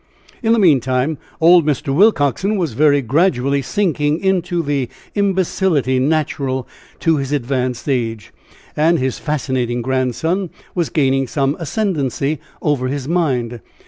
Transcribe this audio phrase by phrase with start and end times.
[0.41, 1.93] In the meantime old Mr.
[1.93, 6.67] Willcoxen was very gradually sinking into the imbecility natural
[7.01, 8.33] to his advanced age;
[8.75, 13.59] and his fascinating grandson was gaining some ascendancy over his mind.